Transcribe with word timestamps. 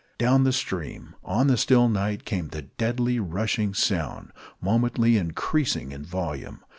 Down 0.17 0.45
the 0.45 0.51
stream, 0.51 1.13
on 1.23 1.45
the 1.45 1.57
still 1.57 1.87
night, 1.87 2.25
came 2.25 2.47
the 2.47 2.63
deadly, 2.63 3.19
rushing 3.19 3.75
sound, 3.75 4.31
momently 4.59 5.15
increasing 5.15 5.91
in 5.91 6.03
volume. 6.03 6.61